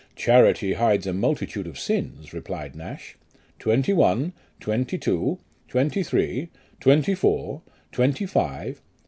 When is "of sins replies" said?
1.67-2.73